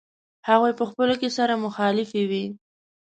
هغوی 0.49 0.73
په 0.79 0.83
خپلو 0.89 1.13
کې 1.21 1.29
سره 1.37 1.61
مخالفې 1.65 2.21
وې. 2.29 2.45